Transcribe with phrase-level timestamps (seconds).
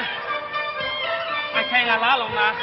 [0.00, 2.54] 来看一下拉拢啊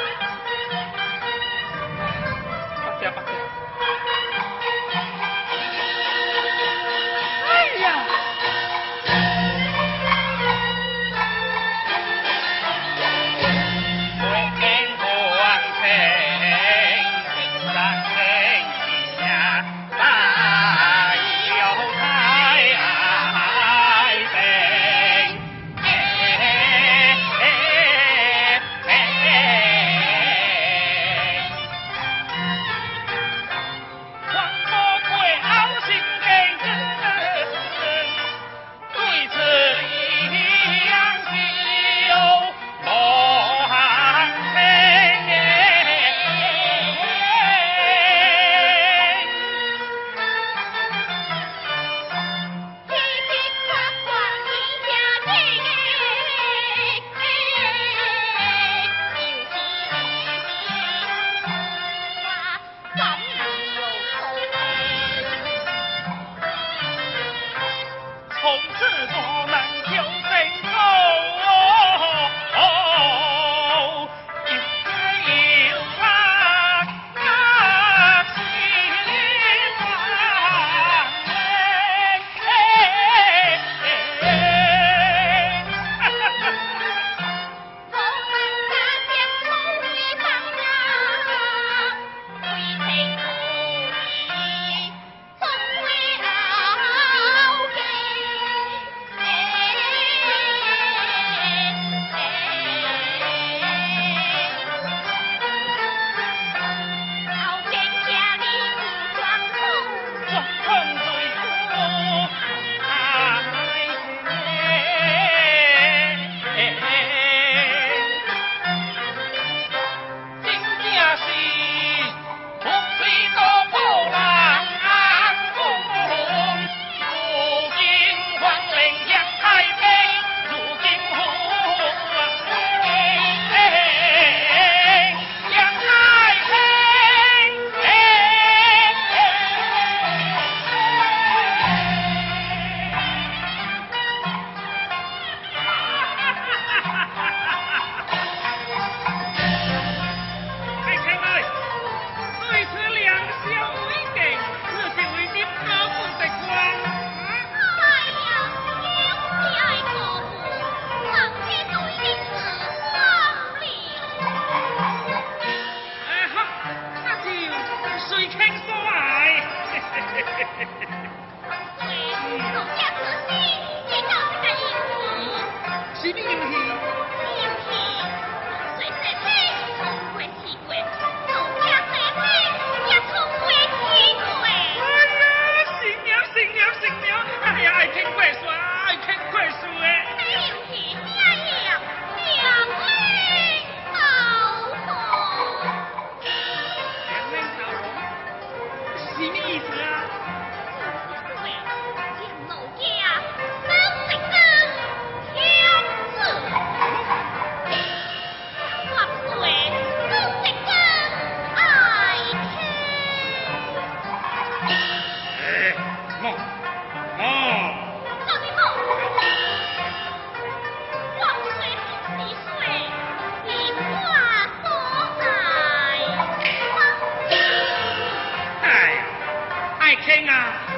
[229.96, 230.32] 轻啊，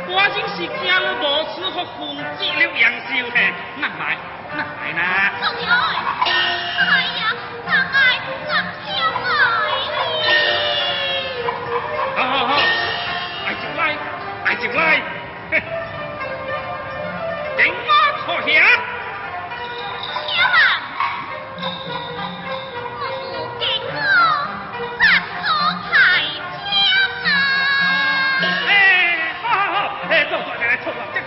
[0.08, 1.22] 我真是惊了无
[1.54, 1.56] 处
[1.96, 3.36] 福分，折了杨秀嘿，
[3.76, 4.16] 那来
[4.56, 5.02] 那卖啦！
[5.40, 5.62] 状元，
[6.78, 6.82] 太
[7.18, 7.22] 阳，
[7.66, 7.96] 咱爱
[8.48, 8.50] 咱
[8.84, 8.86] 相
[9.24, 9.26] 爱！
[12.16, 12.50] 好好好，
[13.46, 13.80] 爱情来，
[14.44, 14.80] 爱情来，
[15.50, 15.52] 嘿，
[17.56, 17.88] 等我
[18.24, 18.62] 出现。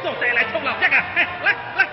[0.07, 1.03] 到谁来冲老将啊？
[1.43, 1.86] 来来。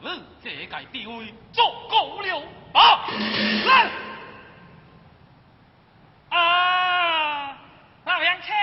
[0.00, 2.42] 你这个地位足够了
[2.72, 3.08] 啊？
[3.66, 3.90] 来，
[6.30, 7.58] 啊，
[8.04, 8.54] 老杨青，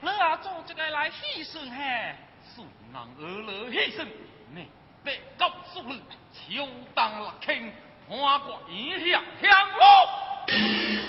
[0.00, 2.14] 你也做这个来牺牲嘿？
[2.54, 4.06] 顺人而乐牺牲，
[4.54, 4.68] 你
[5.02, 6.02] 别告诉你，
[6.32, 7.72] 秋当六庆，
[8.08, 9.80] 花果一下香炉，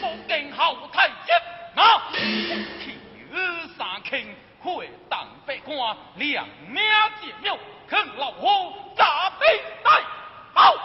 [0.01, 1.35] 不敬好太监，
[1.75, 2.97] 啊，天
[3.31, 6.83] 二三庆，会当被官两秒
[7.21, 7.57] 见庙。
[7.89, 9.47] 看老黄扎兵
[9.81, 10.03] 带
[10.53, 10.75] 好，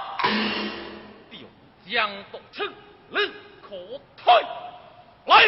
[1.31, 1.41] 调
[1.91, 2.73] 江独清，
[3.09, 3.19] 你
[3.61, 4.33] 可退
[5.27, 5.47] 来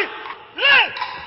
[0.55, 1.24] 来。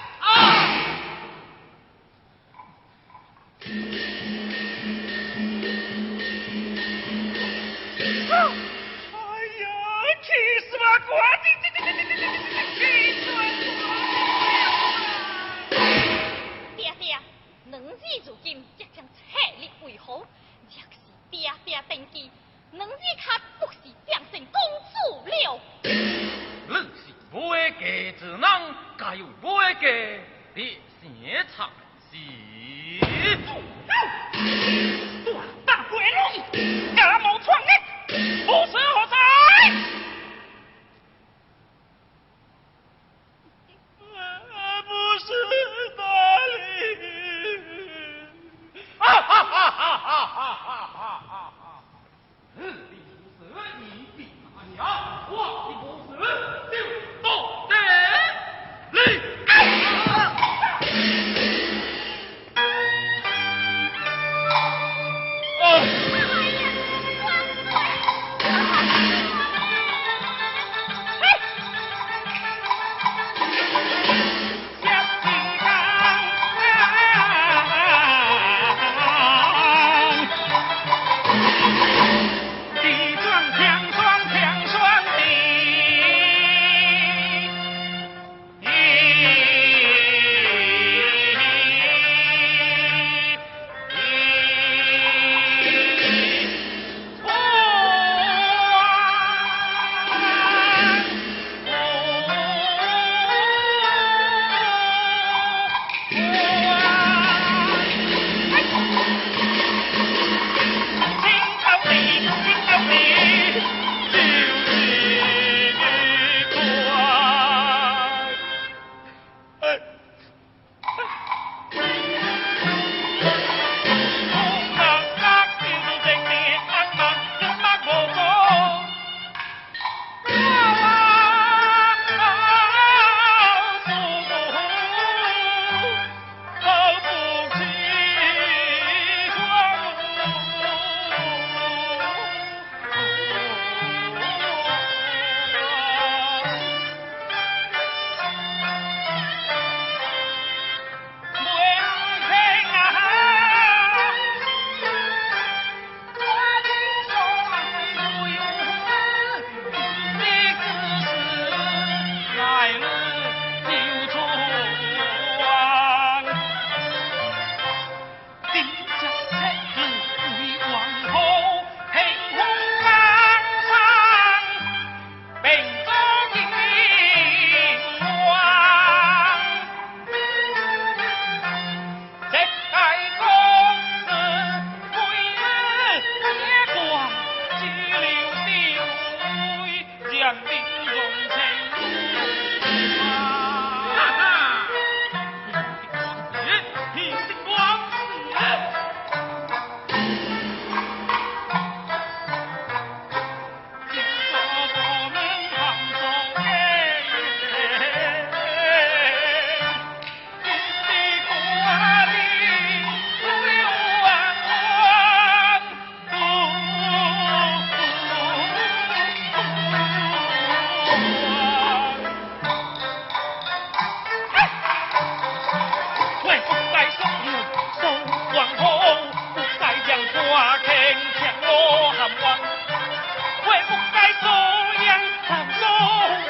[190.28, 190.77] 将兵。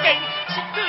[0.01, 0.88] 给你说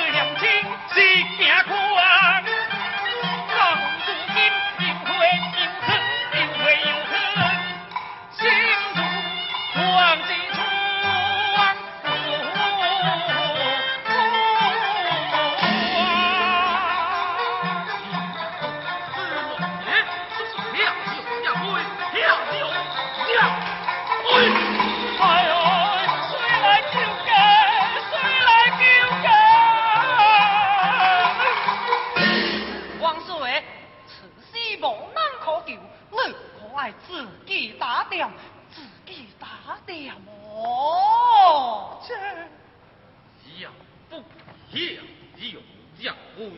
[45.52, 45.60] 有
[46.02, 46.50] 驾无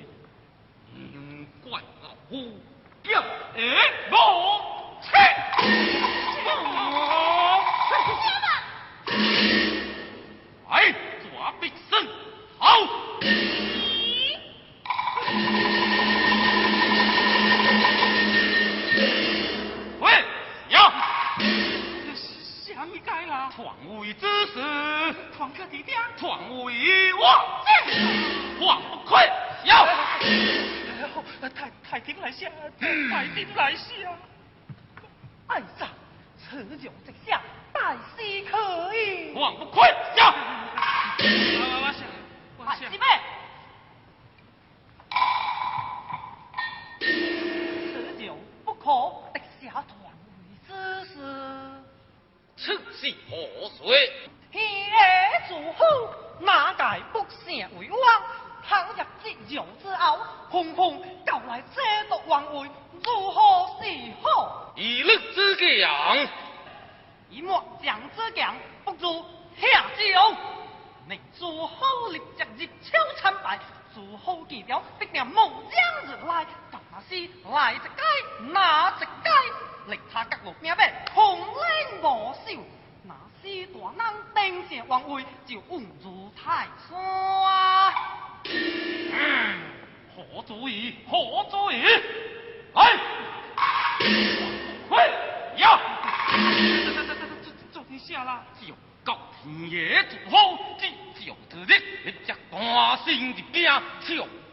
[99.68, 100.86] 夜祝好，只
[101.26, 101.72] 叫自己
[102.04, 103.82] 人家关心的兵，上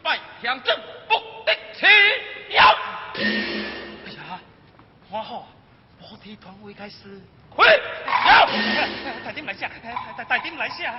[0.02, 0.78] 拜乡镇
[1.08, 1.14] 不
[1.44, 1.86] 得吃
[2.54, 2.74] 药。
[3.14, 4.40] 哎呀，
[5.10, 5.46] 皇后，
[6.00, 7.20] 我替团委开始。
[7.48, 7.66] 快，
[8.06, 8.46] 好，
[9.24, 9.68] 带兵来下，
[10.16, 10.94] 带带兵来下。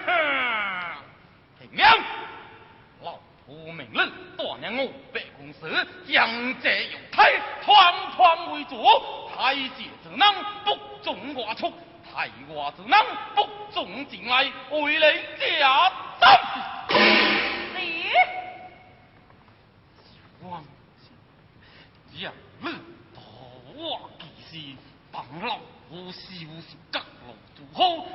[0.00, 0.98] 哈！
[1.58, 1.98] 平娘，
[3.02, 6.28] 老夫命人大娘我白公子将
[6.60, 8.76] 这玉台，团团为主，
[9.34, 11.72] 太监之能不中寡出，
[12.12, 12.98] 太寡之能
[13.34, 16.40] 不中进来，为你家担。
[17.74, 18.04] 你，
[20.42, 20.62] 王
[21.00, 22.32] 心，养
[22.62, 22.72] 日
[23.14, 23.20] 大
[23.76, 24.76] 王既是
[25.10, 26.20] 帮老夫修
[26.60, 28.05] 行，降龙诸侯。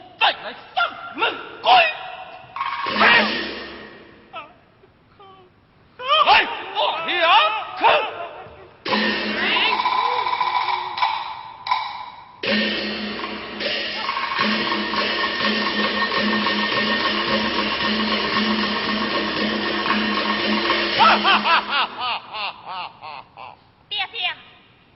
[21.41, 23.55] 哈哈哈哈哈！
[23.89, 24.31] 爹爹，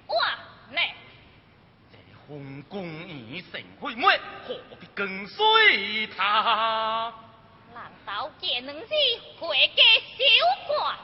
[0.06, 0.16] 我
[0.72, 0.80] 呢？
[1.92, 4.08] 这红公已成会妹，
[4.48, 7.12] 何必跟随他？
[7.74, 8.86] 难道这两日
[9.40, 9.84] 回家
[10.18, 10.24] 小
[10.72, 10.96] 寡？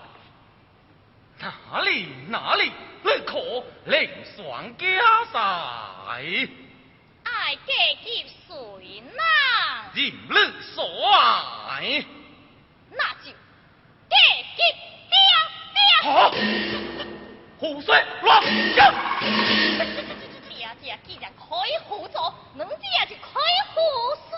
[1.39, 2.71] 哪里哪里，
[3.03, 6.47] 你可另选家财。
[7.23, 7.73] 爱嫁
[8.03, 9.21] 给谁呢，
[9.95, 10.83] 任你所
[11.67, 12.05] 爱。
[12.91, 13.31] 那就
[14.07, 14.17] 嫁
[14.55, 14.90] 给。
[15.11, 15.35] 对呀
[15.73, 16.31] 对呀，好，
[17.59, 17.93] 互说，
[21.05, 23.79] 既然可以合作，两家就可以互
[24.29, 24.31] 说。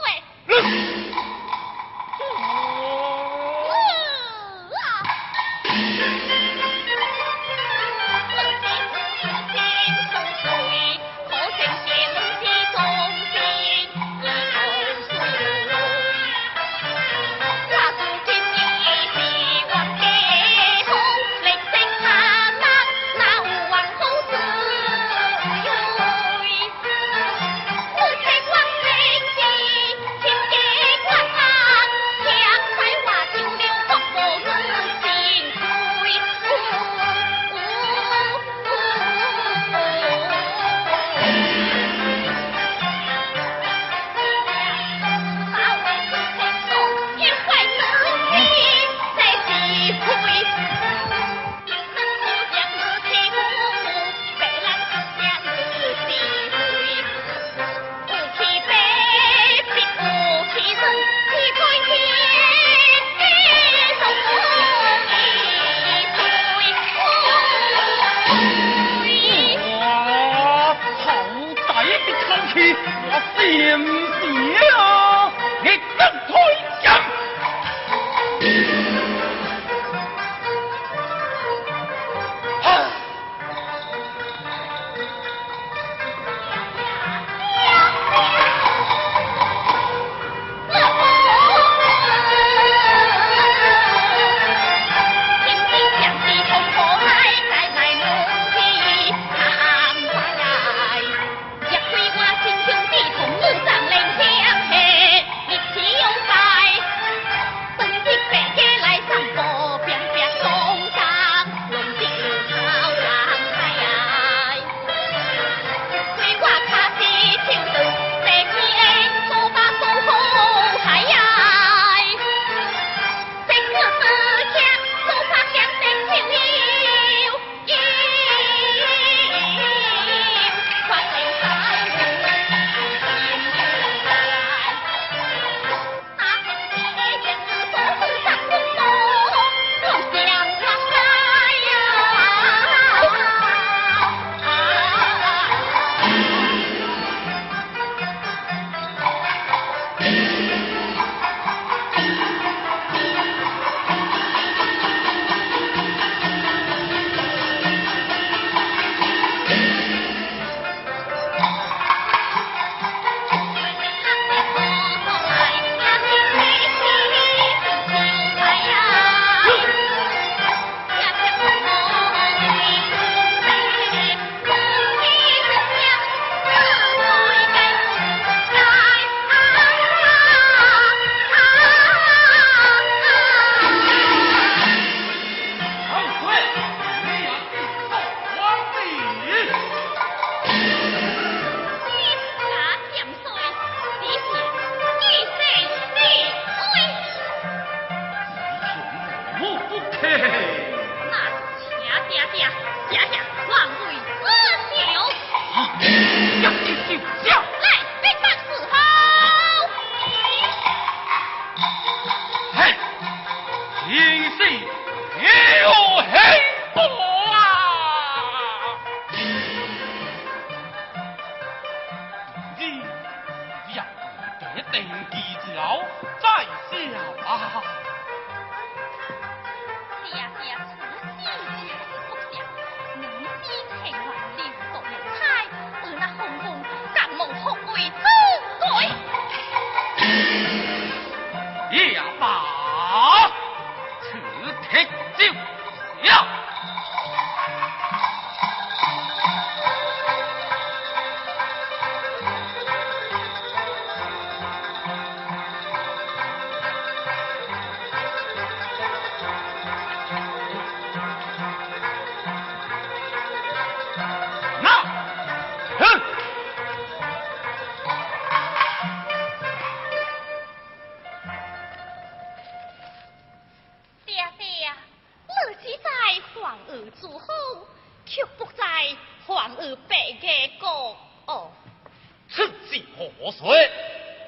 [282.97, 283.53] 何说？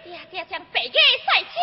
[0.04, 1.58] 爹爹将白家世亲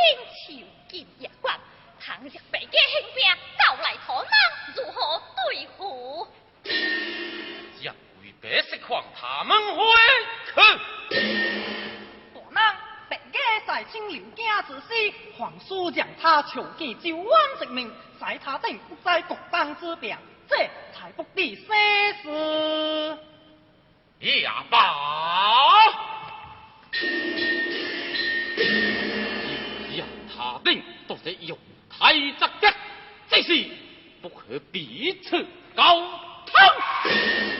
[0.58, 1.56] 囚禁入关，
[2.00, 3.20] 倘若白家兄弟
[3.56, 4.32] 到来，逃难
[4.74, 6.26] 如何对付？
[6.64, 7.88] 一
[8.20, 9.80] 为白石狂，他们会
[10.46, 10.54] 去。
[12.34, 12.58] 何人？
[13.08, 13.38] 白家
[13.78, 17.28] 世亲留家子嗣，皇叔将他囚见就剜
[17.62, 17.88] 一面。
[18.20, 20.16] 在他等不在独当之兵，
[20.48, 20.56] 这
[20.92, 23.18] 才不致三事。
[24.18, 26.11] 也罢。
[29.96, 31.58] 要他兵，都是用
[31.90, 32.74] 太直的，
[33.28, 33.66] 这是
[34.20, 36.00] 不可彼次高
[36.46, 36.54] 汤。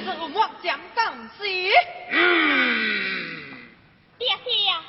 [0.05, 1.03] 这我讲的
[2.11, 3.69] 嗯。
[4.19, 4.82] 爹爹。